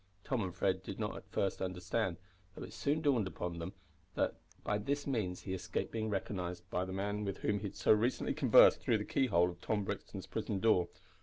Tom 0.23 0.41
and 0.41 0.55
Fred 0.55 0.81
did 0.81 0.99
not 0.99 1.15
at 1.15 1.29
first 1.29 1.61
understand, 1.61 2.17
though 2.55 2.63
it 2.63 2.73
soon 2.73 3.01
dawned 3.01 3.27
upon 3.27 3.59
them 3.59 3.73
that 4.15 4.33
by 4.63 4.79
this 4.79 5.05
means 5.05 5.41
he 5.41 5.53
escaped 5.53 5.91
being 5.91 6.09
recognised 6.09 6.67
by 6.71 6.83
the 6.85 6.91
man 6.91 7.23
with 7.23 7.37
whom 7.37 7.59
he 7.59 7.67
had 7.67 7.75
so 7.75 7.91
recently 7.91 8.33
conversed 8.33 8.81
through 8.81 8.97
the 8.97 9.05
keyhole 9.05 9.51
of 9.51 9.61
Tom 9.61 9.83
Brixton's 9.83 10.25
prison 10.25 10.59
door. 10.59 10.87